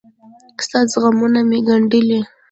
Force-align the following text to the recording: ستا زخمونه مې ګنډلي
ستا 0.63 0.79
زخمونه 0.91 1.39
مې 1.49 1.59
ګنډلي 1.67 2.19